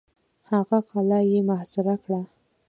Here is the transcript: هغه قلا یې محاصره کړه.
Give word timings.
هغه 0.51 0.77
قلا 0.89 1.19
یې 1.31 1.39
محاصره 1.49 1.95
کړه. 2.03 2.21